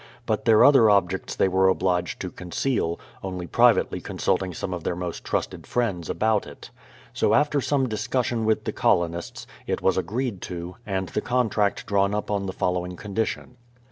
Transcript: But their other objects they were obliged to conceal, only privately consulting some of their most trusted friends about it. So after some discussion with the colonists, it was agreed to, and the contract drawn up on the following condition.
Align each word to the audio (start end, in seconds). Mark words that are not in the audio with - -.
But 0.25 0.45
their 0.45 0.65
other 0.65 0.89
objects 0.89 1.35
they 1.35 1.47
were 1.47 1.67
obliged 1.67 2.19
to 2.21 2.31
conceal, 2.31 2.99
only 3.21 3.45
privately 3.45 4.01
consulting 4.01 4.51
some 4.51 4.73
of 4.73 4.83
their 4.83 4.95
most 4.95 5.23
trusted 5.23 5.67
friends 5.67 6.09
about 6.09 6.47
it. 6.47 6.71
So 7.13 7.35
after 7.35 7.61
some 7.61 7.87
discussion 7.87 8.43
with 8.43 8.63
the 8.63 8.73
colonists, 8.73 9.45
it 9.67 9.83
was 9.83 9.97
agreed 9.99 10.41
to, 10.49 10.75
and 10.87 11.09
the 11.09 11.21
contract 11.21 11.85
drawn 11.85 12.15
up 12.15 12.31
on 12.31 12.47
the 12.47 12.51
following 12.53 12.95
condition. 12.95 13.57